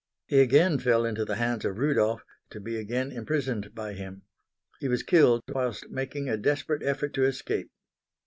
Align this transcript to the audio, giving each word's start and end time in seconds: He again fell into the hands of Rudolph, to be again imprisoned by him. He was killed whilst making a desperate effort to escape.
He 0.25 0.39
again 0.41 0.79
fell 0.79 1.05
into 1.05 1.25
the 1.25 1.35
hands 1.35 1.63
of 1.63 1.77
Rudolph, 1.77 2.23
to 2.49 2.59
be 2.59 2.75
again 2.77 3.11
imprisoned 3.11 3.75
by 3.75 3.93
him. 3.93 4.23
He 4.79 4.87
was 4.87 5.03
killed 5.03 5.43
whilst 5.49 5.91
making 5.91 6.27
a 6.27 6.37
desperate 6.37 6.81
effort 6.81 7.13
to 7.13 7.23
escape. 7.25 7.69